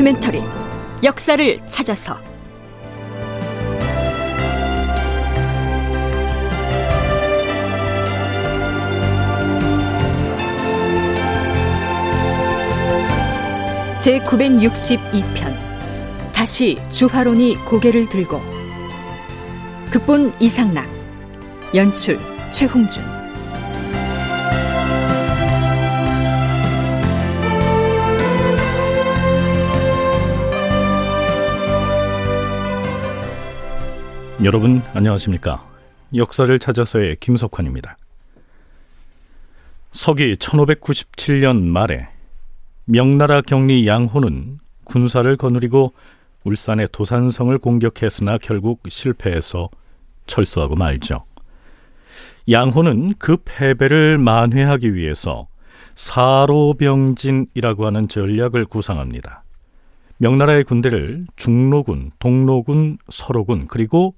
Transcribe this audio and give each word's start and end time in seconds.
다큐멘터리 0.00 0.42
역사를 1.02 1.66
찾아서. 1.66 2.18
제 13.98 14.18
962편 14.20 16.32
다시 16.32 16.80
주화론이 16.88 17.56
고개를 17.66 18.08
들고. 18.08 18.40
극본 19.90 20.32
이상락 20.40 20.88
연출 21.74 22.18
최홍준 22.52 23.09
여러분 34.42 34.80
안녕하십니까 34.94 35.62
역사를 36.14 36.58
찾아서의 36.58 37.16
김석환입니다 37.20 37.98
서기 39.92 40.34
1597년 40.36 41.64
말에 41.64 42.08
명나라 42.86 43.42
경리 43.42 43.86
양호는 43.86 44.58
군사를 44.84 45.36
거느리고 45.36 45.92
울산의 46.44 46.88
도산성을 46.90 47.58
공격했으나 47.58 48.38
결국 48.38 48.80
실패해서 48.88 49.68
철수하고 50.26 50.74
말죠. 50.74 51.24
양호는 52.50 53.12
그 53.18 53.36
패배를 53.44 54.16
만회하기 54.16 54.94
위해서 54.94 55.48
사로병진이라고 55.96 57.84
하는 57.86 58.08
전략을 58.08 58.64
구상합니다. 58.64 59.44
명나라의 60.18 60.64
군대를 60.64 61.26
중로군, 61.36 62.12
동로군, 62.18 62.98
서로군, 63.08 63.66
그리고 63.68 64.14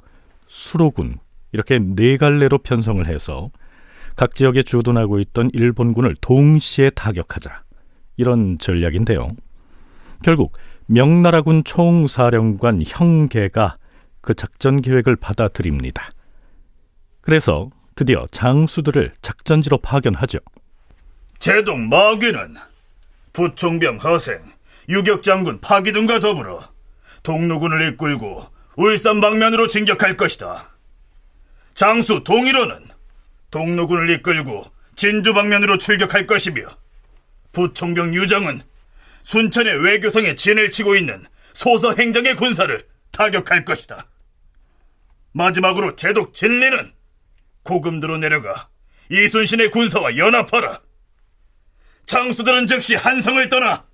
수로군 0.53 1.19
이렇게 1.53 1.79
네 1.79 2.19
갈래로 2.19 2.59
편성을 2.59 3.05
해서 3.07 3.51
각 4.17 4.35
지역에 4.35 4.63
주둔하고 4.63 5.19
있던 5.19 5.49
일본군을 5.55 6.17
동시에 6.21 6.91
타격하자 6.91 7.63
이런 8.19 8.59
전략인데요. 8.59 9.31
결국 10.23 10.53
명나라군 10.87 11.65
총사령관 11.65 12.83
형계가 12.87 13.79
그 14.21 14.35
작전 14.35 14.83
계획을 14.83 15.17
받아들입니다. 15.17 16.11
그래서 17.23 17.71
드디어 17.95 18.27
장수들을 18.31 19.15
작전지로 19.23 19.79
파견하죠. 19.79 20.39
제동 21.39 21.89
마귀는 21.89 22.57
부총병 23.33 23.97
허생, 24.05 24.43
유격장군 24.91 25.63
파기등과 25.63 26.21
더불어 26.21 26.61
동로군을 27.23 27.95
이끌고 27.95 28.52
울산 28.77 29.21
방면으로 29.21 29.69
진격할 29.69 30.17
것이다. 30.17 30.71
장수 31.75 32.23
동일호는 32.25 32.89
동로군을 33.51 34.11
이끌고 34.11 34.71
진주 34.95 35.35
방면으로 35.35 35.79
출격할 35.79 36.27
것이며 36.27 36.67
부총병 37.53 38.15
유정은 38.15 38.63
순천의 39.23 39.85
외교성에 39.85 40.35
진을 40.35 40.71
치고 40.71 40.97
있는 40.97 41.25
소서 41.53 41.95
행정의 41.95 42.35
군사를 42.37 42.87
타격할 43.13 43.65
것이다. 43.65 44.07
마지막으로 45.33 45.97
제독 45.97 46.35
진리는 46.35 46.93
고금도로 47.63 48.19
내려가 48.19 48.69
이순신의 49.11 49.71
군사와 49.71 50.17
연합하라. 50.17 50.81
장수들은 52.07 52.67
즉시 52.67 52.95
한성을 52.97 53.49
떠나 53.49 53.85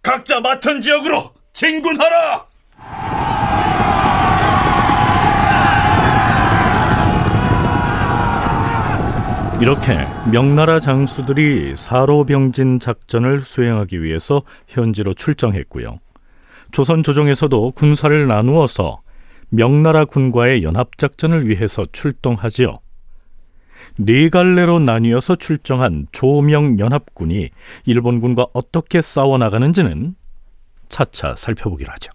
각자 0.00 0.40
맡은 0.40 0.80
지역으로 0.80 1.34
진군하라. 1.52 2.51
이렇게 9.62 9.94
명나라 10.32 10.80
장수들이 10.80 11.76
사로병진 11.76 12.80
작전을 12.80 13.38
수행하기 13.38 14.02
위해서 14.02 14.42
현지로 14.66 15.14
출정했고요. 15.14 16.00
조선 16.72 17.04
조정에서도 17.04 17.70
군사를 17.70 18.26
나누어서 18.26 19.02
명나라 19.50 20.04
군과의 20.04 20.64
연합작전을 20.64 21.48
위해서 21.48 21.86
출동하지요. 21.92 22.80
네 23.98 24.28
갈래로 24.30 24.80
나뉘어서 24.80 25.36
출정한 25.36 26.08
조명 26.10 26.80
연합군이 26.80 27.50
일본군과 27.86 28.48
어떻게 28.54 29.00
싸워나가는지는 29.00 30.16
차차 30.88 31.36
살펴보기로 31.36 31.92
하죠. 31.92 32.10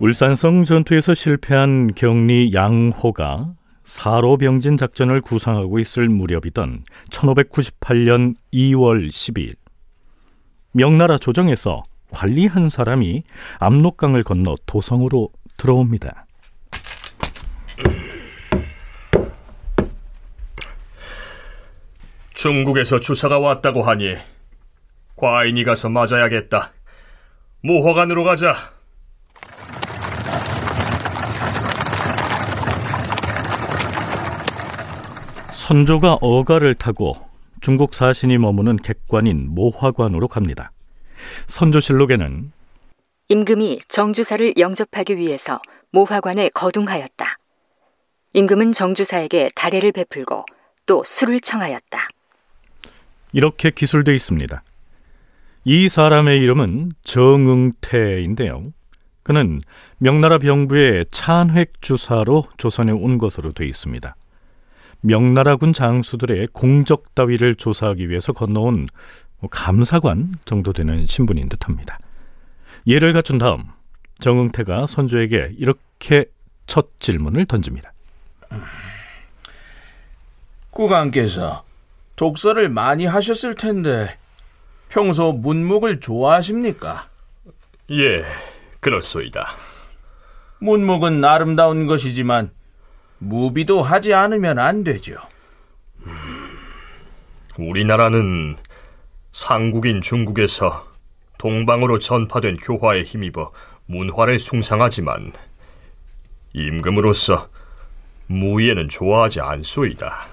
울산성 0.00 0.64
전투에서 0.64 1.14
실패한 1.14 1.94
경리 1.94 2.52
양호가 2.52 3.54
사로병진 3.82 4.76
작전을 4.76 5.20
구상하고 5.20 5.78
있을 5.78 6.08
무렵이던 6.08 6.84
1598년 7.10 8.34
2월 8.52 9.08
12일 9.08 9.54
명나라 10.72 11.18
조정에서 11.18 11.84
관리 12.10 12.46
한 12.46 12.68
사람이 12.68 13.22
압록강을 13.60 14.22
건너 14.24 14.56
도성으로 14.66 15.30
들어옵니다. 15.56 16.26
중국에서 22.34 23.00
주사가 23.00 23.38
왔다고 23.38 23.82
하니 23.82 24.16
과인이 25.16 25.64
가서 25.64 25.88
맞아야겠다. 25.88 26.72
모화관으로 27.62 28.24
가자. 28.24 28.73
선조가 35.64 36.18
어가를 36.20 36.74
타고 36.74 37.14
중국 37.62 37.94
사신이 37.94 38.36
머무는 38.36 38.76
객관인 38.76 39.48
모화관으로 39.54 40.28
갑니다. 40.28 40.72
선조실록에는 41.46 42.52
임금이 43.28 43.80
정주사를 43.88 44.58
영접하기 44.58 45.16
위해서 45.16 45.62
모화관에 45.90 46.50
거둥하였다. 46.50 47.38
임금은 48.34 48.72
정주사에게 48.72 49.52
다례를 49.54 49.92
베풀고 49.92 50.44
또 50.84 51.02
술을 51.02 51.40
청하였다. 51.40 52.08
이렇게 53.32 53.70
기술돼 53.70 54.14
있습니다. 54.14 54.62
이 55.64 55.88
사람의 55.88 56.42
이름은 56.42 56.92
정응태인데요. 57.04 58.64
그는 59.22 59.62
명나라 59.96 60.36
병부의 60.36 61.06
찬획 61.10 61.80
주사로 61.80 62.44
조선에 62.58 62.92
온 62.92 63.16
것으로 63.16 63.52
되어 63.52 63.66
있습니다. 63.66 64.14
명나라군 65.04 65.74
장수들의 65.74 66.48
공적 66.54 67.14
따위를 67.14 67.56
조사하기 67.56 68.08
위해서 68.08 68.32
건너온 68.32 68.88
뭐 69.38 69.50
감사관 69.50 70.32
정도 70.46 70.72
되는 70.72 71.04
신분인 71.04 71.50
듯합니다. 71.50 71.98
예를 72.86 73.12
갖춘 73.12 73.36
다음 73.36 73.64
정응태가 74.20 74.86
선조에게 74.86 75.52
이렇게 75.58 76.24
첫 76.66 76.88
질문을 77.00 77.44
던집니다. 77.44 77.92
국왕께서 80.70 81.64
독서를 82.16 82.70
많이 82.70 83.04
하셨을 83.04 83.56
텐데 83.56 84.08
평소 84.88 85.32
문목을 85.32 86.00
좋아하십니까? 86.00 87.10
예, 87.90 88.24
그렇소이다. 88.80 89.50
문목은 90.60 91.22
아름다운 91.22 91.86
것이지만 91.86 92.50
무비도 93.24 93.82
하지 93.82 94.14
않으면 94.14 94.58
안 94.58 94.84
되죠. 94.84 95.16
우리나라는 97.58 98.56
상국인 99.32 100.00
중국에서 100.00 100.86
동방으로 101.38 101.98
전파된 101.98 102.56
교화에 102.56 103.02
힘입어 103.02 103.52
문화를 103.86 104.38
숭상하지만 104.38 105.32
임금으로서 106.52 107.48
무예는 108.26 108.88
좋아하지 108.88 109.40
않소이다. 109.40 110.26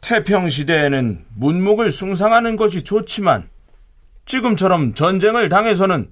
태평시대에는 0.00 1.24
문목을 1.36 1.90
숭상하는 1.90 2.56
것이 2.56 2.82
좋지만 2.82 3.48
지금처럼 4.26 4.94
전쟁을 4.94 5.48
당해서는 5.48 6.10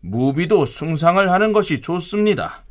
무비도 0.00 0.64
숭상을 0.64 1.30
하는 1.30 1.52
것이 1.52 1.80
좋습니다. 1.80 2.64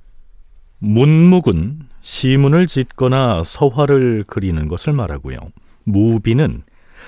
문묵은 0.79 1.79
시문을 2.01 2.67
짓거나 2.67 3.43
서화를 3.43 4.23
그리는 4.27 4.67
것을 4.67 4.93
말하고요. 4.93 5.37
무비는 5.83 6.63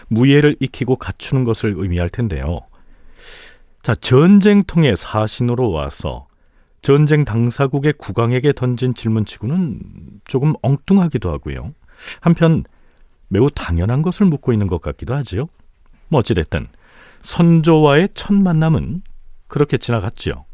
무예를 0.07 0.55
익히고 0.59 0.95
갖추는 0.95 1.43
것을 1.43 1.75
의미할 1.77 2.09
텐데요. 2.09 2.61
자, 3.81 3.95
전쟁통의 3.95 4.95
사신으로 4.95 5.71
와서 5.71 6.27
전쟁 6.81 7.25
당사국의 7.25 7.93
국왕에게 7.97 8.53
던진 8.53 8.93
질문치고는 8.93 9.79
조금 10.25 10.53
엉뚱하기도 10.61 11.31
하고요. 11.31 11.73
한편 12.21 12.63
매우 13.27 13.49
당연한 13.51 14.01
것을 14.01 14.25
묻고 14.25 14.53
있는 14.53 14.67
것 14.67 14.81
같기도 14.81 15.13
하지요. 15.13 15.47
뭐 16.09 16.19
어찌됐든 16.19 16.67
선조와의 17.21 18.09
첫 18.13 18.33
만남은 18.33 19.01
그렇게 19.47 19.77
지나갔지요. 19.77 20.45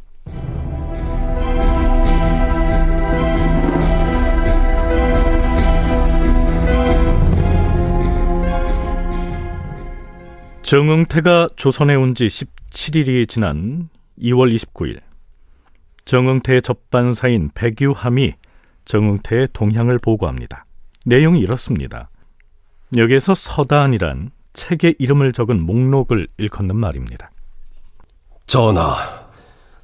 정응태가 10.65 11.49
조선에 11.55 11.93
온 11.93 12.15
지 12.15 12.25
17일이 12.25 13.29
지난 13.29 13.87
2월 14.19 14.51
29일 14.55 14.99
정응태의 16.05 16.63
접반사인 16.63 17.51
백유함이 17.53 18.33
정응태의 18.85 19.49
동향을 19.53 19.99
보고합니다. 19.99 20.65
내용이 21.05 21.39
이렇습니다. 21.39 22.09
여기에서 22.97 23.35
서단이란 23.35 24.31
책의 24.53 24.95
이름을 24.97 25.33
적은 25.33 25.61
목록을 25.61 26.29
일컫는 26.39 26.75
말입니다. 26.75 27.29
전하, 28.47 28.95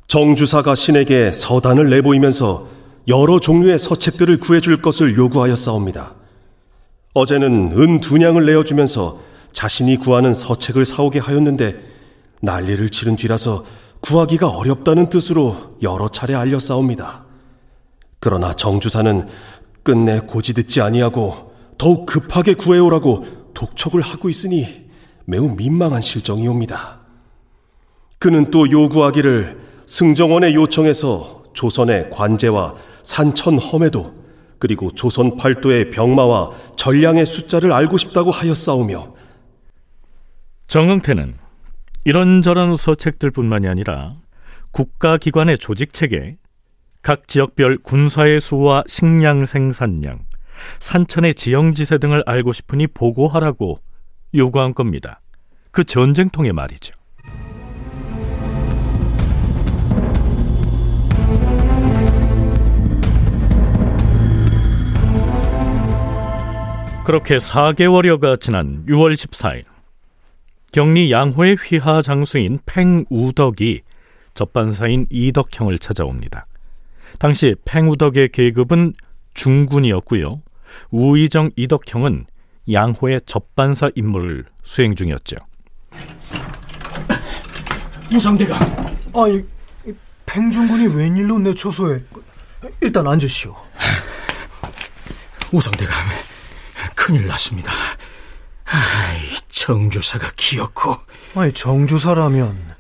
정주사가 0.08 0.74
신에게 0.74 1.32
서단을 1.32 1.92
내보이면서 1.92 2.68
여러 3.08 3.40
종류의 3.40 3.78
서책들을 3.78 4.40
구해줄 4.40 4.82
것을 4.82 5.16
요구하였사옵니다. 5.16 6.16
어제는 7.14 7.72
은 7.80 8.00
두 8.00 8.18
냥을 8.18 8.48
내어주면서 8.48 9.30
자신이 9.54 9.98
구하는 9.98 10.34
서책을 10.34 10.86
사오게 10.86 11.20
하였는데 11.20 11.80
난리를 12.42 12.90
치른 12.90 13.16
뒤라서 13.16 13.66
구하기가 14.02 14.50
어렵다는 14.50 15.10
뜻으로 15.10 15.78
여러 15.82 16.10
차례 16.10 16.34
알렸사옵니다. 16.34 17.26
그러나 18.20 18.54
정주사는 18.54 19.28
끝내 19.84 20.20
고지 20.20 20.54
듣지 20.54 20.82
아니하고 20.82 21.54
더욱 21.78 22.06
급하게 22.06 22.54
구해오라고 22.54 23.52
독촉을 23.54 24.02
하고 24.02 24.30
있으니 24.30 24.90
매우 25.26 25.50
민망한 25.56 26.02
실정이옵니다. 26.02 27.00
그는 28.20 28.52
또 28.52 28.70
요구하기를 28.70 29.60
승정원의 29.86 30.56
요청에서 30.56 31.44
조선의 31.54 32.10
관제와 32.12 32.76
산천 33.04 33.58
험에도 33.60 34.14
그리고 34.60 34.92
조선 34.92 35.38
팔도의 35.38 35.90
병마와 35.90 36.52
전량의 36.76 37.26
숫자를 37.26 37.74
알고 37.74 37.98
싶다고 37.98 38.30
하였사오며 38.30 39.14
정응태는 40.72 41.36
이런저런 42.06 42.78
서책들뿐만이 42.78 43.68
아니라 43.68 44.16
국가기관의 44.72 45.58
조직체계, 45.58 46.38
각 47.02 47.28
지역별 47.28 47.80
군사의 47.80 48.40
수와 48.40 48.86
식량 48.88 49.46
생산량, 49.46 50.20
산천의 50.80 51.36
지형지세 51.36 51.98
등을 51.98 52.24
알고 52.26 52.54
싶으니 52.54 52.88
보고하라고 52.88 53.80
요구한 54.34 54.74
겁니다. 54.74 55.20
그 55.72 55.84
전쟁통의 55.84 56.54
말이죠. 56.54 56.94
그렇게 67.04 67.40
4개월여가 67.40 68.40
지난 68.40 68.86
6월 68.86 69.16
14일 69.16 69.71
경리 70.72 71.12
양호의 71.12 71.56
휘하 71.56 72.02
장수인 72.02 72.60
팽우덕이 72.66 73.82
접반사인 74.34 75.06
이덕형을 75.10 75.78
찾아옵니다. 75.78 76.48
당시 77.20 77.56
팽우덕의 77.66 78.30
계급은 78.30 78.94
중군이었고요. 79.34 80.42
우의정 80.92 81.52
이덕형은 81.58 82.26
양호의 82.72 83.22
접반사 83.26 83.90
임무를 83.96 84.46
수행 84.64 84.96
중이었죠. 84.96 85.36
무상대감. 88.10 88.60
아니, 89.14 89.44
팽중군이 90.26 90.88
웬일로 90.96 91.40
내 91.40 91.54
초소에 91.54 92.02
일단 92.80 93.08
앉으시오. 93.08 93.54
우상대감, 95.52 95.96
큰일 96.96 97.28
났습니다. 97.28 97.72
아이, 98.64 99.11
정주사가 99.62 100.32
기었고. 100.36 100.98
아니, 101.36 101.54
정주사라면 101.54 102.76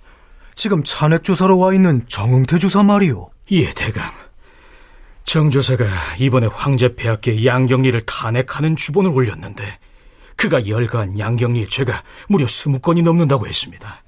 지금 0.55 0.83
찬핵주사로 0.83 1.59
와 1.59 1.75
있는 1.75 2.03
정응태 2.07 2.57
주사 2.57 2.81
말이오. 2.81 3.29
예, 3.51 3.69
대감. 3.71 4.11
정조사가 5.23 5.85
이번에 6.17 6.47
황제 6.47 6.95
폐하께 6.95 7.45
양경리를 7.45 8.01
탄핵하는 8.07 8.75
주본을 8.75 9.11
올렸는데 9.11 9.63
그가 10.35 10.67
열거한 10.67 11.19
양경리의 11.19 11.69
죄가 11.69 12.01
무려 12.27 12.47
스무 12.47 12.79
건이 12.79 13.03
넘는다고 13.03 13.47
했습니다. 13.47 14.03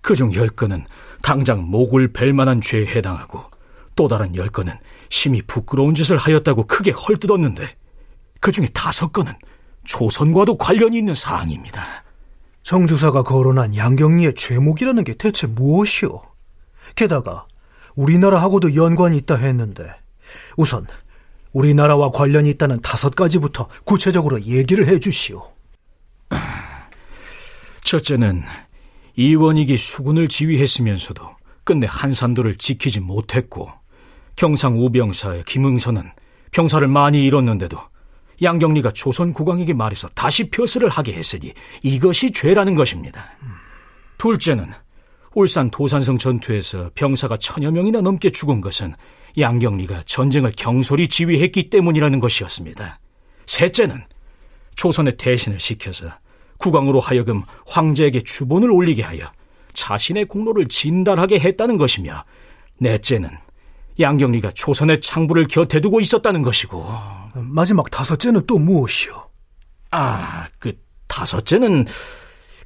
그중 0.00 0.32
열 0.32 0.48
건은 0.48 0.86
당장 1.22 1.70
목을 1.70 2.14
벨 2.14 2.32
만한 2.32 2.62
죄에 2.62 2.86
해당하고 2.86 3.44
또 3.94 4.08
다른 4.08 4.34
열 4.36 4.48
건은 4.48 4.72
심히 5.10 5.42
부끄러운 5.42 5.94
짓을 5.94 6.16
하였다고 6.16 6.66
크게 6.66 6.92
헐뜯었는데 6.92 7.76
그 8.40 8.52
중에 8.52 8.68
다섯 8.72 9.12
건은 9.12 9.34
조선과도 9.90 10.56
관련이 10.56 10.96
있는 10.96 11.14
사항입니다. 11.14 11.84
정 12.62 12.86
주사가 12.86 13.24
거론한 13.24 13.74
양경리의 13.74 14.34
죄목이라는 14.34 15.02
게 15.02 15.14
대체 15.14 15.48
무엇이오? 15.48 16.22
게다가 16.94 17.46
우리나라하고도 17.96 18.76
연관이 18.76 19.16
있다 19.16 19.34
했는데 19.34 19.82
우선 20.56 20.86
우리나라와 21.52 22.12
관련이 22.12 22.48
있다는 22.50 22.80
다섯 22.82 23.16
가지부터 23.16 23.66
구체적으로 23.84 24.40
얘기를 24.42 24.86
해주시오. 24.86 25.50
첫째는 27.82 28.44
이원익이 29.16 29.76
수군을 29.76 30.28
지휘했으면서도 30.28 31.28
끝내 31.64 31.88
한산도를 31.90 32.54
지키지 32.58 33.00
못했고 33.00 33.68
경상 34.36 34.80
우병사의 34.80 35.42
김응선은 35.46 36.04
병사를 36.52 36.86
많이 36.86 37.24
잃었는데도 37.24 37.89
양경리가 38.42 38.92
조선 38.92 39.32
국왕에게 39.32 39.74
말해서 39.74 40.08
다시 40.14 40.48
벼슬을 40.50 40.88
하게 40.88 41.12
했으니 41.12 41.52
이것이 41.82 42.32
죄라는 42.32 42.74
것입니다. 42.74 43.24
둘째는 44.18 44.70
울산 45.34 45.70
도산성 45.70 46.18
전투에서 46.18 46.90
병사가 46.94 47.36
천여 47.36 47.70
명이나 47.70 48.00
넘게 48.00 48.30
죽은 48.30 48.60
것은 48.60 48.94
양경리가 49.38 50.02
전쟁을 50.04 50.52
경솔히 50.56 51.08
지휘했기 51.08 51.70
때문이라는 51.70 52.18
것이었습니다. 52.18 52.98
셋째는 53.46 54.02
조선의 54.74 55.16
대신을 55.16 55.58
시켜서 55.58 56.10
국왕으로 56.58 57.00
하여금 57.00 57.42
황제에게 57.66 58.20
주본을 58.20 58.70
올리게 58.70 59.02
하여 59.02 59.30
자신의 59.72 60.26
공로를 60.26 60.68
진달하게 60.68 61.38
했다는 61.38 61.76
것이며 61.76 62.24
넷째는 62.78 63.30
양경리가 63.98 64.52
조선의 64.52 65.00
창부를 65.00 65.46
곁에 65.46 65.80
두고 65.80 66.00
있었다는 66.00 66.42
것이고 66.42 66.86
마지막 67.34 67.90
다섯째는 67.90 68.46
또 68.46 68.58
무엇이오? 68.58 69.30
아, 69.90 70.48
그 70.58 70.72
다섯째는 71.06 71.86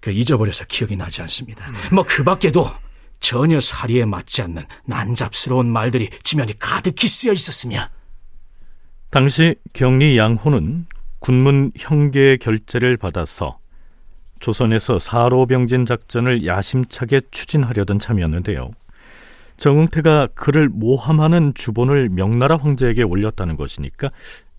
그 0.01 0.11
잊어버려서 0.11 0.65
기억이 0.67 0.97
나지 0.97 1.23
않습니다. 1.23 1.65
뭐그 1.93 2.25
밖에도 2.25 2.69
전혀 3.21 3.59
사리에 3.59 4.05
맞지 4.05 4.43
않는 4.43 4.63
난잡스러운 4.85 5.67
말들이 5.67 6.11
지면이 6.23 6.59
가득히 6.59 7.09
쓰여 7.09 7.33
있었으며 7.33 7.89
당시 9.11 9.55
경리 9.73 10.19
양호는 10.19 10.87
군문 11.21 11.73
형계의 11.77 12.39
결재를 12.39 12.99
받아서 12.99 13.59
조선에서 14.41 14.99
사로병진 14.99 15.87
작전을 15.87 16.47
야심차게 16.47 17.23
추진하려던 17.31 17.99
참이었는데요. 17.99 18.73
정응태가 19.57 20.29
그를 20.35 20.69
모함하는 20.69 21.55
주본을 21.55 22.11
명나라 22.11 22.57
황제에게 22.57 23.05
올렸다는 23.05 23.57
것이니까 23.57 24.11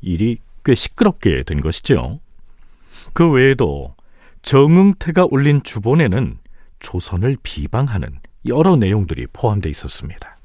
일이 0.01 0.37
꽤 0.63 0.75
시끄럽게 0.75 1.43
된 1.43 1.61
것이죠. 1.61 2.19
그 3.13 3.29
외에도 3.29 3.93
정응태가 4.41 5.27
올린 5.31 5.61
주본에는 5.63 6.37
조선을 6.79 7.37
비방하는 7.43 8.09
여러 8.47 8.75
내용들이 8.75 9.27
포함되어 9.33 9.69
있었습니다. 9.69 10.35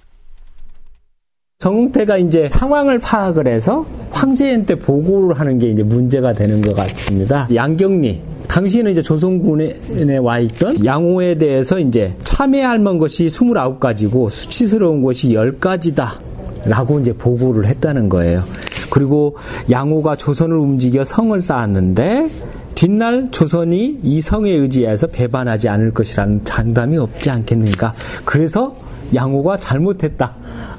정웅태가 1.59 2.16
이제 2.16 2.49
상황을 2.49 2.99
파악을 2.99 3.47
해서 3.47 3.85
황제한테 4.11 4.76
보고를 4.76 5.38
하는 5.38 5.59
게 5.59 5.69
이제 5.69 5.83
문제가 5.83 6.33
되는 6.33 6.62
것 6.62 6.75
같습니다. 6.75 7.47
양경리 7.54 8.23
당시에는 8.49 8.92
이제 8.92 9.02
조선군에 9.02 10.16
와 10.16 10.38
있던 10.38 10.83
양호에 10.85 11.37
대해서 11.37 11.78
이제 11.78 12.16
참여할 12.25 12.78
만한 12.78 12.99
것이 12.99 13.26
29가지고 13.26 14.30
수치스러운 14.30 15.02
것이 15.02 15.28
10가지다. 15.28 16.19
라고 16.64 17.00
이제 17.00 17.12
보고를 17.12 17.66
했다는 17.66 18.09
거예요. 18.09 18.42
그리고 18.90 19.37
양호가 19.70 20.16
조선을 20.16 20.56
움직여 20.56 21.04
성을 21.04 21.40
쌓았는데 21.40 22.28
뒷날 22.75 23.30
조선이 23.30 24.00
이 24.02 24.20
성에 24.20 24.50
의지해서 24.50 25.06
배반하지 25.06 25.68
않을 25.68 25.92
것이라는 25.92 26.44
장담이 26.44 26.99
없지 26.99 27.30
않겠는가. 27.30 27.92
그래서 28.25 28.75
양호가 29.14 29.59
잘못했다. 29.59 30.35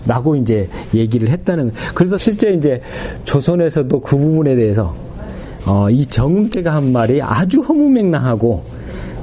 라고 0.07 0.35
이제 0.35 0.67
얘기를 0.95 1.29
했다는 1.29 1.71
그래서 1.93 2.17
실제 2.17 2.51
이제 2.51 2.81
조선에서도 3.23 4.01
그 4.01 4.17
부분에 4.17 4.55
대해서 4.55 4.95
어, 5.65 5.91
이 5.91 6.05
정은태가 6.07 6.73
한 6.73 6.91
말이 6.91 7.21
아주 7.21 7.61
허무맹랑하고 7.61 8.63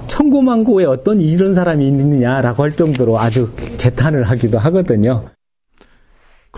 천고만고에 0.07 0.85
어떤 0.85 1.21
이런 1.21 1.55
사람이 1.55 1.87
있느냐라고 1.87 2.63
할 2.63 2.73
정도로 2.73 3.19
아주 3.19 3.51
개탄을 3.77 4.25
하기도 4.25 4.59
하거든요. 4.59 5.25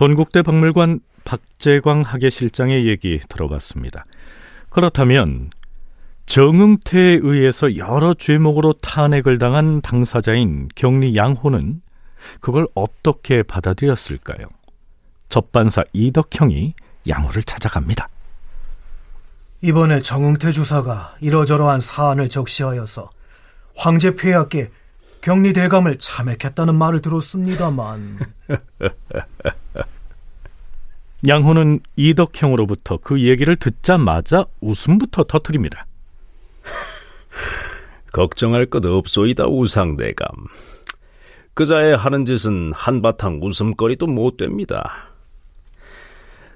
건국대 0.01 0.41
박물관 0.41 0.99
박재광 1.25 2.01
학예실장의 2.01 2.87
얘기 2.87 3.19
들어봤습니다. 3.29 4.05
그렇다면 4.71 5.51
정응태에 6.25 7.19
의해서 7.21 7.77
여러 7.77 8.15
죄목으로 8.15 8.73
탄핵을 8.81 9.37
당한 9.37 9.79
당사자인 9.79 10.69
경리 10.73 11.15
양호는 11.15 11.83
그걸 12.39 12.65
어떻게 12.73 13.43
받아들였을까요? 13.43 14.47
접반사 15.29 15.83
이덕형이 15.93 16.73
양호를 17.07 17.43
찾아갑니다. 17.43 18.07
이번에 19.61 20.01
정응태 20.01 20.51
주사가 20.51 21.15
이러저러한 21.21 21.79
사안을 21.79 22.29
적시하여서 22.29 23.07
황제 23.75 24.15
폐하께 24.15 24.71
격리 25.21 25.53
대감을 25.53 25.99
참액했다는 25.99 26.73
말을 26.73 27.01
들었습니다만 27.01 28.17
양호는 31.27 31.81
이덕형으로부터 31.95 32.97
그 32.97 33.21
얘기를 33.21 33.55
듣자마자 33.55 34.45
웃음부터 34.59 35.25
터뜨립니다. 35.25 35.85
걱정할 38.11 38.65
것 38.65 38.83
없소이다 38.85 39.47
우상대감. 39.47 40.27
그자의 41.53 41.95
하는 41.95 42.25
짓은 42.25 42.71
한바탕 42.73 43.39
웃음거리도 43.43 44.07
못 44.07 44.37
됩니다. 44.37 45.09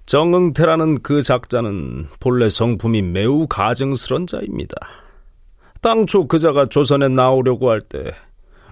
정응태라는 0.05 1.01
그 1.01 1.21
작자는 1.21 2.07
본래 2.19 2.49
성품이 2.49 3.01
매우 3.01 3.47
가증스런 3.47 4.27
자입니다. 4.27 4.75
당초 5.81 6.27
그자가 6.27 6.65
조선에 6.65 7.09
나오려고 7.09 7.69
할 7.69 7.79
때 7.81 8.13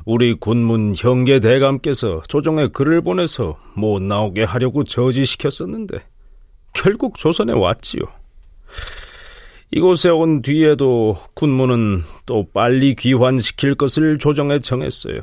우리 0.05 0.33
군문 0.33 0.93
형계 0.97 1.39
대감께서 1.39 2.21
조정에 2.27 2.67
글을 2.67 3.01
보내서 3.01 3.57
못 3.73 4.01
나오게 4.01 4.43
하려고 4.43 4.83
저지시켰었는데 4.83 5.99
결국 6.73 7.17
조선에 7.17 7.53
왔지요. 7.53 8.01
이곳에 9.71 10.09
온 10.09 10.41
뒤에도 10.41 11.17
군문은 11.33 12.03
또 12.25 12.45
빨리 12.53 12.95
귀환시킬 12.95 13.75
것을 13.75 14.19
조정에 14.19 14.59
정했어요. 14.59 15.21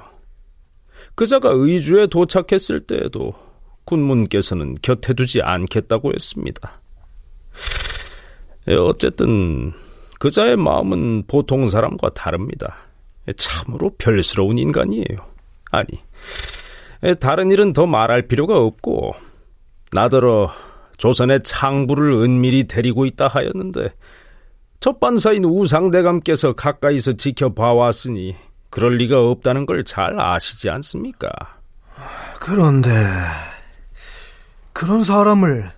그자가 1.14 1.50
의주에 1.52 2.06
도착했을 2.06 2.80
때에도 2.80 3.34
군문께서는 3.84 4.76
곁에 4.82 5.14
두지 5.14 5.42
않겠다고 5.42 6.12
했습니다. 6.12 6.80
예, 8.68 8.74
어쨌든 8.74 9.72
그자의 10.18 10.56
마음은 10.56 11.24
보통 11.26 11.68
사람과 11.68 12.10
다릅니다. 12.10 12.89
예, 13.28 13.32
참으로 13.32 13.90
별스러운 13.98 14.58
인간이에요. 14.58 15.04
아니, 15.70 15.86
예, 17.04 17.14
다른 17.14 17.50
일은 17.50 17.72
더 17.72 17.86
말할 17.86 18.26
필요가 18.28 18.58
없고 18.58 19.12
나더러 19.92 20.50
조선의 20.98 21.42
창부를 21.42 22.12
은밀히 22.12 22.66
데리고 22.66 23.06
있다 23.06 23.26
하였는데 23.26 23.92
첫 24.80 25.00
반사인 25.00 25.44
우상대감께서 25.44 26.52
가까이서 26.54 27.14
지켜봐왔으니 27.14 28.36
그럴 28.70 28.96
리가 28.96 29.18
없다는 29.20 29.66
걸 29.66 29.82
잘 29.84 30.18
아시지 30.20 30.70
않습니까? 30.70 31.28
그런데 32.38 32.88
그런 34.72 35.02
사람을 35.02 35.68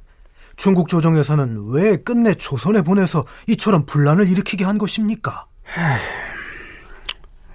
중국 0.57 0.89
조정에서는 0.89 1.71
왜 1.73 1.97
끝내 1.97 2.35
조선에 2.35 2.83
보내서 2.83 3.25
이처럼 3.49 3.87
분란을 3.87 4.29
일으키게 4.29 4.65
한 4.65 4.79
것입니까? 4.79 5.47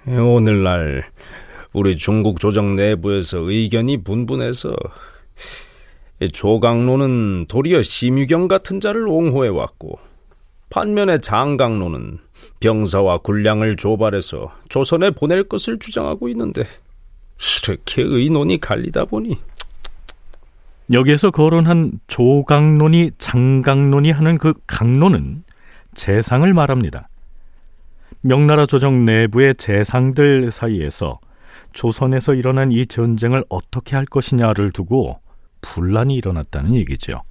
오늘날 0.08 1.04
우리 1.74 1.98
중국 1.98 2.40
조정 2.40 2.76
내부에서 2.76 3.40
의견이 3.40 4.04
분분해서 4.04 4.74
조강로는 6.32 7.48
도리어 7.48 7.82
심유경 7.82 8.48
같은 8.48 8.80
자를 8.80 9.06
옹호해 9.06 9.50
왔고 9.50 10.00
반면에 10.70 11.18
장강로는 11.18 12.20
병사와 12.62 13.18
군량을 13.18 13.76
조발해서 13.76 14.54
조선에 14.70 15.12
보낼 15.12 15.44
것을 15.44 15.78
주장하고 15.78 16.30
있는데 16.30 16.64
이렇게 17.64 18.02
의논이 18.02 18.62
갈리다 18.62 19.06
보니 19.06 19.38
여기에서 20.94 21.32
거론한 21.32 22.00
조강론이 22.08 23.12
장강론이 23.18 24.12
하는 24.12 24.38
그 24.38 24.54
강론은 24.68 25.44
재상을 25.96 26.52
말합니다. 26.54 27.10
명나라 28.22 28.66
조정 28.66 29.06
내부의 29.06 29.56
재상들 29.56 30.52
사이에서 30.52 31.20
조선에서 31.74 32.34
일어난 32.34 32.72
이 32.72 32.86
전쟁을 32.86 33.44
어떻게 33.50 33.96
할 33.96 34.06
것이냐를 34.06 34.72
두고 34.72 35.20
분란이 35.62 36.16
일어났다는 36.16 36.76
얘기죠. 36.76 37.22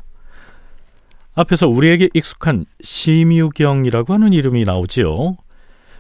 앞에서 1.35 1.69
우리에게 1.69 2.09
익숙한 2.15 2.65
심유경이라고 2.83 4.15
하는 4.15 4.33
이름이 4.33 4.65
나오지요. 4.65 5.37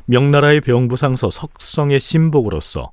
명나라의 0.06 0.60
병부상서 0.60 1.30
석성의 1.30 2.00
신복으로서 2.00 2.92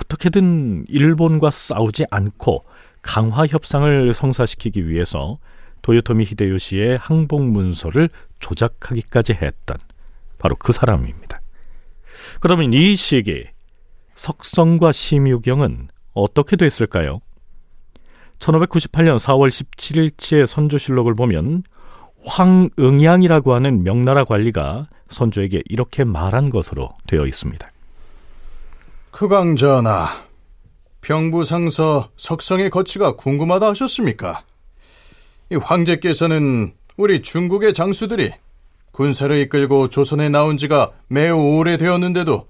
어떻게든 0.00 0.84
일본과 0.88 1.50
싸우지 1.50 2.06
않고 2.10 2.64
강화 3.02 3.46
협상을 3.46 4.14
성사시키기 4.14 4.88
위해서 4.88 5.38
도요토미 5.82 6.24
히데요시의 6.24 6.96
항복 6.98 7.50
문서를 7.50 8.08
조작하기까지 8.38 9.34
했던 9.34 9.76
바로 10.44 10.56
그 10.58 10.72
사람입니다. 10.74 11.40
그러면 12.40 12.74
이 12.74 12.94
시기 12.96 13.46
석성과 14.14 14.92
심유경은 14.92 15.88
어떻게 16.12 16.56
됐을까요? 16.56 17.22
1598년 18.40 19.16
4월 19.16 19.48
17일치의 19.48 20.44
선조실록을 20.44 21.14
보면 21.14 21.62
황응양이라고 22.26 23.54
하는 23.54 23.84
명나라 23.84 24.24
관리가 24.24 24.88
선조에게 25.08 25.62
이렇게 25.64 26.04
말한 26.04 26.50
것으로 26.50 26.90
되어 27.06 27.26
있습니다. 27.26 27.66
크강 29.12 29.56
전하, 29.56 30.08
병부상서 31.00 32.10
석성의 32.18 32.68
거치가 32.68 33.16
궁금하다 33.16 33.68
하셨습니까? 33.68 34.44
이 35.50 35.56
황제께서는 35.56 36.74
우리 36.98 37.22
중국의 37.22 37.72
장수들이 37.72 38.43
군사를 38.94 39.36
이끌고 39.36 39.88
조선에 39.88 40.28
나온 40.28 40.56
지가 40.56 40.92
매우 41.08 41.56
오래되었는데도 41.58 42.46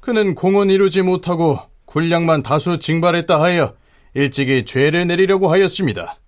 그는 0.00 0.34
공헌 0.34 0.68
이루지 0.68 1.00
못하고 1.00 1.58
군량만 1.86 2.42
다수 2.42 2.78
징발했다 2.78 3.40
하여 3.40 3.74
일찍이 4.12 4.66
죄를 4.66 5.06
내리려고 5.06 5.50
하였습니다. 5.50 6.18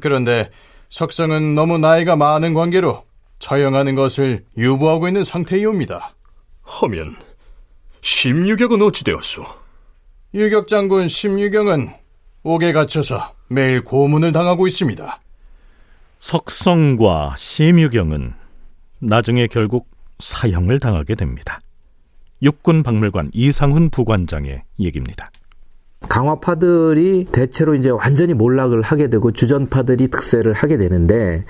그런데 0.00 0.50
석성은 0.88 1.54
너무 1.54 1.78
나이가 1.78 2.16
많은 2.16 2.54
관계로 2.54 3.04
처형하는 3.38 3.94
것을 3.94 4.44
유보하고 4.58 5.06
있는 5.06 5.22
상태이옵니다. 5.22 6.16
하면 6.62 7.16
심유격은 8.00 8.82
어찌 8.82 9.04
되었소? 9.04 9.44
유격 10.34 10.66
장군 10.66 11.06
심유경은 11.06 11.94
옥에 12.42 12.72
갇혀서 12.72 13.32
매일 13.48 13.84
고문을 13.84 14.32
당하고 14.32 14.66
있습니다. 14.66 15.20
석성과 16.18 17.34
심유경은 17.36 18.41
나중에 19.04 19.48
결국 19.48 19.90
사형을 20.20 20.78
당하게 20.78 21.16
됩니다. 21.16 21.58
육군 22.40 22.84
박물관 22.84 23.30
이상훈 23.34 23.90
부관장의 23.90 24.62
얘기입니다. 24.78 25.30
강화파들이 26.08 27.26
대체로 27.32 27.74
이제 27.74 27.90
완전히 27.90 28.34
몰락을 28.34 28.82
하게 28.82 29.08
되고 29.08 29.32
주전파들이 29.32 30.08
특세를 30.08 30.52
하게 30.52 30.76
되는데 30.76 31.44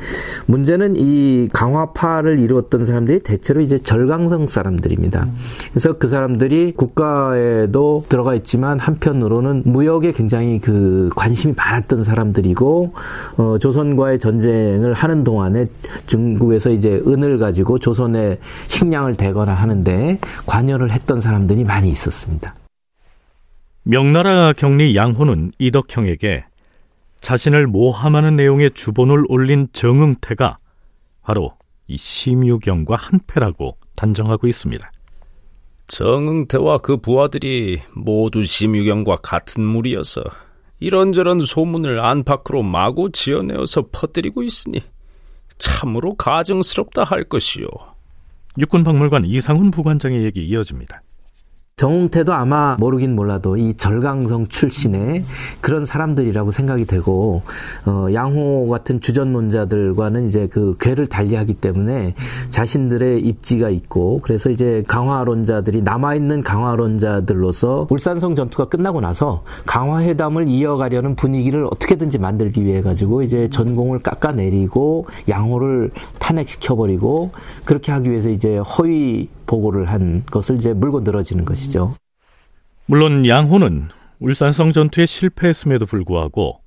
문제는 0.47 0.95
이 0.97 1.49
강화파를 1.53 2.39
이루었던 2.39 2.85
사람들이 2.85 3.21
대체로 3.21 3.61
이제 3.61 3.79
절강성 3.79 4.49
사람들입니다. 4.49 5.27
그래서 5.73 5.95
그 5.95 6.09
사람들이 6.09 6.75
국가에도 6.77 8.05
들어가 8.09 8.35
있지만 8.35 8.79
한편으로는 8.79 9.63
무역에 9.65 10.13
굉장히 10.13 10.61
그 10.61 11.11
관심이 11.17 11.55
많았던 11.57 12.05
사람들이고 12.05 12.93
어, 13.39 13.57
조선과의 13.59 14.19
전쟁을 14.19 14.93
하는 14.93 15.25
동안에 15.25 15.67
중국에서 16.07 16.71
이제 16.71 17.01
은을 17.07 17.39
가지고 17.39 17.79
조선의 17.79 18.39
식량을 18.69 19.17
대거나 19.17 19.53
하는데 19.55 20.19
관여를 20.47 20.91
했던 20.91 21.21
사람들이 21.21 21.65
많이 21.65 21.91
있었습니다. 21.91 22.55
명나라 23.85 24.53
경리 24.53 24.95
양호는 24.95 25.53
이덕형에게 25.59 26.45
자신을 27.21 27.67
모함하는 27.67 28.37
내용의 28.37 28.73
주본을 28.73 29.25
올린 29.29 29.67
정응태가 29.73 30.59
바로 31.23 31.57
이 31.89 31.97
심유경과 31.97 32.95
한패라고 32.95 33.77
단정하고 33.97 34.47
있습니다. 34.47 34.91
정응태와 35.89 36.79
그 36.79 36.97
부하들이 36.97 37.83
모두 37.95 38.45
심유경과 38.45 39.17
같은 39.17 39.65
무리여서 39.65 40.23
이런저런 40.79 41.41
소문을 41.41 42.01
안팎으로 42.05 42.63
마구 42.63 43.11
지어내어서 43.11 43.89
퍼뜨리고 43.91 44.45
있으니 44.45 44.81
참으로 45.59 46.15
가증스럽다 46.15 47.03
할 47.03 47.25
것이요. 47.25 47.67
육군박물관 48.59 49.25
이상훈 49.27 49.71
부관장의 49.71 50.25
얘기 50.25 50.45
이어집니다. 50.47 51.03
정웅태도 51.77 52.33
아마 52.33 52.77
모르긴 52.79 53.17
몰라도 53.17 53.57
이 53.57 53.75
절강성 53.75 54.47
출신의 54.47 55.25
그런 55.61 55.85
사람들이라고 55.85 56.51
생각이 56.51 56.85
되고 56.85 57.43
어, 57.87 58.07
양호 58.13 58.69
같은 58.69 59.01
주전론자들과는 59.01 60.29
이제 60.29 60.47
그 60.47 60.77
궤를 60.79 61.07
달리하기 61.09 61.55
때문에 61.55 62.15
자신들의 62.51 63.21
입지가 63.23 63.71
있고 63.71 64.21
그래서 64.23 64.51
이제 64.51 64.85
강화론자들이 64.87 65.83
남아 65.83 66.15
있는 66.15 66.43
강화론자들로서 66.43 67.89
울산성 67.91 68.37
전투가 68.37 68.67
끝나고 68.67 69.01
나서 69.01 69.43
강화회담을 69.67 70.49
이어가려는 70.49 71.17
분위기를 71.17 71.65
어떻게든지 71.65 72.19
만들기 72.19 72.65
위해 72.65 72.81
가지고 72.81 73.23
이제 73.23 73.49
전공을 73.49 74.01
깎아내리고 74.01 75.07
양호를 75.29 75.91
탄핵시켜 76.19 76.77
버리고 76.77 77.31
그렇게 77.65 77.91
하기 77.91 78.11
위해서 78.11 78.29
이제 78.29 78.59
허위 78.59 79.29
보고를 79.53 79.85
한 79.85 80.25
것을 80.27 80.57
이제 80.57 80.73
물고 80.73 81.01
늘어지는 81.01 81.45
것이죠. 81.45 81.95
물론 82.87 83.27
양호는 83.27 83.89
울산성 84.19 84.73
전투에 84.73 85.05
실패했음에도 85.05 85.85
불구하고 85.85 86.61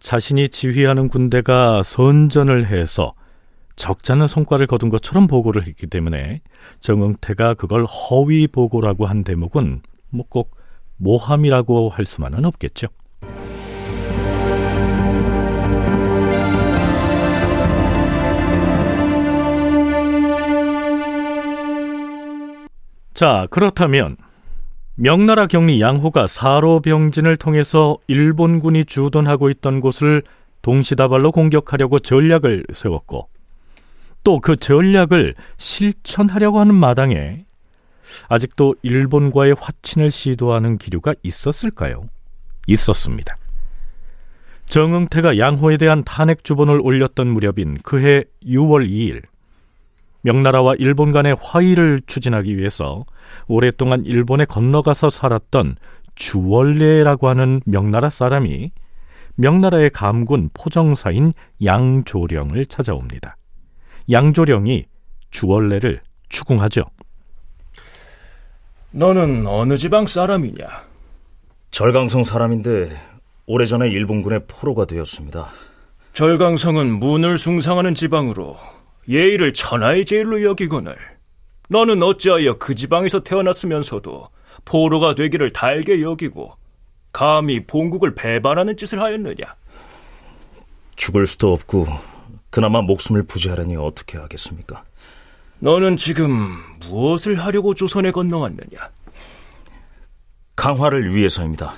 자신이 0.00 0.48
지휘하는 0.48 1.08
군대가 1.08 1.82
선전을 1.82 2.66
해서 2.66 3.12
적잖은 3.76 4.26
성과를 4.26 4.66
거둔 4.66 4.88
것처럼 4.88 5.26
보고를 5.26 5.66
했기 5.66 5.86
때문에 5.86 6.40
정응태가 6.80 7.54
그걸 7.54 7.84
허위 7.84 8.46
보고라고 8.46 9.06
한 9.06 9.22
대목은 9.22 9.82
뭐 10.10 10.24
꼭 10.28 10.56
모함이라고 11.00 11.88
할 11.88 12.04
수만은 12.06 12.44
없겠죠. 12.44 12.86
자, 23.20 23.46
그렇다면 23.50 24.16
명나라 24.94 25.46
경리 25.46 25.78
양호가 25.78 26.26
사로병진을 26.26 27.36
통해서 27.36 27.98
일본군이 28.06 28.86
주둔하고 28.86 29.50
있던 29.50 29.80
곳을 29.80 30.22
동시다발로 30.62 31.30
공격하려고 31.30 31.98
전략을 31.98 32.64
세웠고 32.72 33.28
또 34.24 34.40
그 34.40 34.56
전략을 34.56 35.34
실천하려고 35.58 36.60
하는 36.60 36.74
마당에 36.74 37.44
아직도 38.30 38.76
일본과의 38.80 39.54
화친을 39.60 40.10
시도하는 40.10 40.78
기류가 40.78 41.12
있었을까요? 41.22 42.00
있었습니다. 42.68 43.36
정응태가 44.64 45.36
양호에 45.36 45.76
대한 45.76 46.02
탄핵 46.04 46.42
주본을 46.42 46.80
올렸던 46.82 47.26
무렵인 47.26 47.76
그해 47.82 48.24
6월 48.46 48.88
2일 48.88 49.24
명나라와 50.22 50.74
일본 50.78 51.10
간의 51.10 51.36
화의를 51.40 52.00
추진하기 52.06 52.56
위해서 52.56 53.04
오랫동안 53.46 54.04
일본에 54.04 54.44
건너가서 54.44 55.10
살았던 55.10 55.76
주월래라고 56.14 57.28
하는 57.28 57.60
명나라 57.64 58.10
사람이 58.10 58.72
명나라의 59.36 59.90
감군 59.90 60.50
포정사인 60.52 61.32
양조령을 61.64 62.66
찾아옵니다. 62.66 63.36
양조령이 64.10 64.84
주월래를 65.30 66.00
추궁하죠. 66.28 66.84
너는 68.90 69.46
어느 69.46 69.76
지방 69.76 70.06
사람이냐? 70.06 70.66
절강성 71.70 72.24
사람인데 72.24 72.90
오래전에 73.46 73.88
일본군의 73.88 74.42
포로가 74.48 74.84
되었습니다. 74.84 75.48
절강성은 76.12 76.98
문을 76.98 77.38
숭상하는 77.38 77.94
지방으로 77.94 78.58
예의를 79.10 79.52
천하의 79.52 80.04
제일로 80.04 80.44
여기거늘 80.44 80.96
너는 81.68 82.02
어찌하여 82.02 82.58
그 82.58 82.74
지방에서 82.74 83.20
태어났으면서도 83.20 84.28
포로가 84.64 85.14
되기를 85.14 85.50
달게 85.50 86.00
여기고 86.00 86.54
감히 87.12 87.66
본국을 87.66 88.14
배반하는 88.14 88.76
짓을 88.76 89.02
하였느냐? 89.02 89.56
죽을 90.94 91.26
수도 91.26 91.52
없고 91.52 91.86
그나마 92.50 92.82
목숨을 92.82 93.24
부지하려니 93.24 93.76
어떻게 93.76 94.16
하겠습니까? 94.16 94.84
너는 95.58 95.96
지금 95.96 96.56
무엇을 96.80 97.38
하려고 97.38 97.74
조선에 97.74 98.12
건너왔느냐? 98.12 98.90
강화를 100.56 101.14
위해서입니다. 101.14 101.74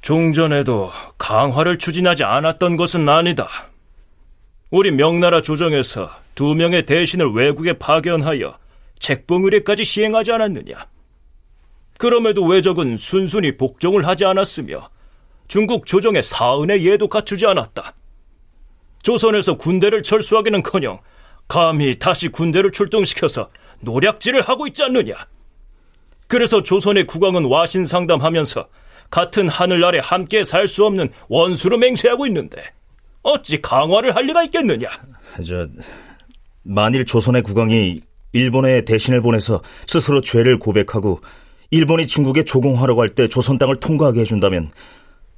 종전에도 0.00 0.90
강화를 1.18 1.78
추진하지 1.78 2.24
않았던 2.24 2.76
것은 2.76 3.08
아니다. 3.08 3.48
우리 4.70 4.92
명나라 4.92 5.42
조정에서 5.42 6.10
두 6.36 6.54
명의 6.54 6.86
대신을 6.86 7.32
외국에 7.32 7.72
파견하여 7.72 8.56
책봉 9.00 9.44
의례까지 9.44 9.84
시행하지 9.84 10.30
않았느냐? 10.30 10.86
그럼에도 11.98 12.44
왜적은 12.44 12.96
순순히 12.96 13.56
복종을 13.56 14.06
하지 14.06 14.24
않았으며 14.24 14.88
중국 15.48 15.86
조정의 15.86 16.22
사은의 16.22 16.86
예도 16.86 17.08
갖추지 17.08 17.46
않았다. 17.46 17.94
조선에서 19.02 19.56
군대를 19.56 20.02
철수하기는커녕 20.04 21.00
감히 21.48 21.98
다시 21.98 22.28
군대를 22.28 22.70
출동시켜서 22.70 23.50
노략질을 23.80 24.42
하고 24.42 24.68
있지 24.68 24.84
않느냐? 24.84 25.14
그래서 26.28 26.62
조선의 26.62 27.08
국왕은 27.08 27.46
와신 27.46 27.84
상담하면서 27.84 28.68
같은 29.10 29.48
하늘 29.48 29.84
아래 29.84 29.98
함께 30.00 30.44
살 30.44 30.68
수 30.68 30.84
없는 30.84 31.10
원수로 31.28 31.76
맹세하고 31.78 32.28
있는데 32.28 32.62
어찌 33.22 33.60
강화를 33.60 34.14
할 34.14 34.24
리가 34.26 34.44
있겠느냐? 34.44 34.88
저 35.46 35.66
만일 36.62 37.04
조선의 37.04 37.42
국왕이 37.42 38.00
일본에 38.32 38.84
대신을 38.84 39.20
보내서 39.22 39.62
스스로 39.86 40.20
죄를 40.20 40.58
고백하고 40.58 41.20
일본이 41.70 42.06
중국에 42.06 42.44
조공하려고 42.44 43.02
할 43.02 43.10
때 43.14 43.28
조선 43.28 43.58
땅을 43.58 43.76
통과하게 43.76 44.20
해준다면 44.20 44.70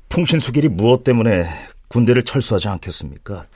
풍신수길이 0.09 0.69
무엇 0.69 1.05
때문에 1.05 1.45
군대를 1.89 2.23
철수하지 2.25 2.69
않겠습니까? 2.69 3.47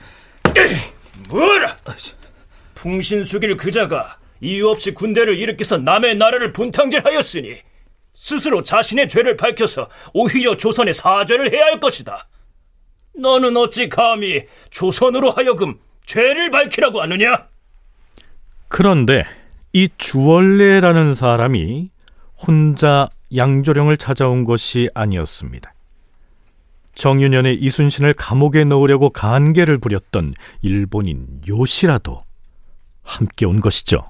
뭐라? 1.29 1.77
풍신수길 2.75 3.57
그자가 3.57 4.17
이유 4.41 4.67
없이 4.69 4.93
군대를 4.93 5.35
일으켜서 5.37 5.77
남의 5.77 6.15
나라를 6.17 6.53
분탕질하였으니 6.53 7.55
스스로 8.13 8.63
자신의 8.63 9.07
죄를 9.07 9.35
밝혀서 9.37 9.89
오히려 10.13 10.55
조선에 10.57 10.93
사죄를 10.93 11.51
해야 11.53 11.65
할 11.65 11.79
것이다. 11.79 12.27
너는 13.17 13.57
어찌 13.57 13.89
감히 13.89 14.43
조선으로 14.69 15.31
하여금 15.31 15.79
죄를 16.05 16.51
밝히라고 16.51 17.01
하느냐? 17.01 17.47
그런데 18.67 19.25
이 19.73 19.89
주월래라는 19.97 21.15
사람이 21.15 21.89
혼자 22.37 23.09
양조령을 23.35 23.97
찾아온 23.97 24.43
것이 24.45 24.89
아니었습니다. 24.93 25.73
정윤현의 26.95 27.57
이순신을 27.61 28.13
감옥에 28.13 28.63
넣으려고 28.63 29.09
간계를 29.11 29.77
부렸던 29.77 30.33
일본인 30.61 31.41
요시라도 31.47 32.21
함께 33.03 33.45
온 33.45 33.61
것이죠. 33.61 34.03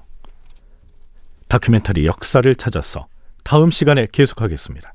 다큐멘터리 1.48 2.06
역사를 2.06 2.54
찾아서 2.54 3.06
다음 3.44 3.70
시간에 3.70 4.06
계속하겠습니다. 4.10 4.92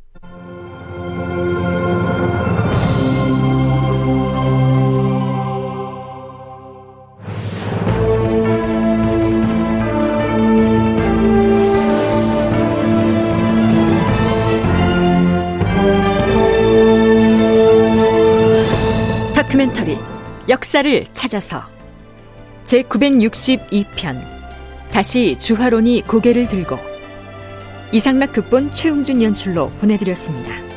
다큐멘터리 19.54 20.00
역사를 20.50 21.06
찾아서 21.14 21.62
제 22.64 22.82
962편 22.82 24.20
다시 24.90 25.38
주화론이 25.38 26.06
고개를 26.08 26.48
들고 26.48 26.80
이상락 27.92 28.34
극본 28.34 28.72
최웅준 28.72 29.22
연출로 29.22 29.70
보내드렸습니다. 29.74 30.73